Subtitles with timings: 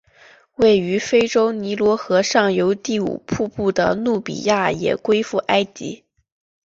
[0.55, 6.03] 位于非洲尼罗河上游第五瀑布的努比亚也归附埃及。